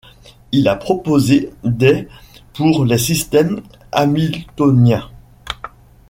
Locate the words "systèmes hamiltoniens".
2.97-5.11